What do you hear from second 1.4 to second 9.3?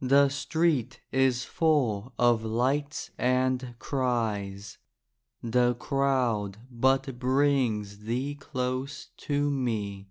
full of lights and cries. The crowd but brings thee close